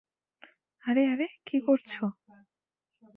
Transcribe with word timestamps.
আরে, 0.83 1.03
আরে, 1.07 1.27
কী 1.45 1.57
করছো? 1.61 2.03